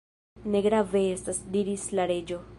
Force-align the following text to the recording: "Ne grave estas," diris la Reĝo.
"Ne 0.53 0.61
grave 0.67 1.03
estas," 1.11 1.43
diris 1.57 1.87
la 2.01 2.09
Reĝo. 2.15 2.43